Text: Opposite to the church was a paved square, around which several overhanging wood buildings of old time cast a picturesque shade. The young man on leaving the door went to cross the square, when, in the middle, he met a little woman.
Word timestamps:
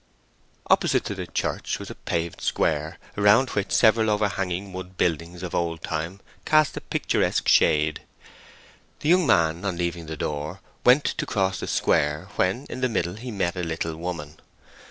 Opposite 0.67 1.05
to 1.05 1.13
the 1.13 1.27
church 1.27 1.77
was 1.77 1.91
a 1.91 1.93
paved 1.93 2.41
square, 2.41 2.97
around 3.15 3.49
which 3.51 3.71
several 3.71 4.09
overhanging 4.09 4.73
wood 4.73 4.97
buildings 4.97 5.43
of 5.43 5.53
old 5.53 5.83
time 5.83 6.21
cast 6.43 6.75
a 6.75 6.81
picturesque 6.81 7.47
shade. 7.47 8.01
The 9.01 9.09
young 9.09 9.27
man 9.27 9.63
on 9.63 9.77
leaving 9.77 10.07
the 10.07 10.17
door 10.17 10.59
went 10.83 11.03
to 11.05 11.27
cross 11.27 11.59
the 11.59 11.67
square, 11.67 12.29
when, 12.35 12.65
in 12.67 12.81
the 12.81 12.89
middle, 12.89 13.13
he 13.13 13.29
met 13.29 13.55
a 13.55 13.61
little 13.61 13.95
woman. 13.95 14.37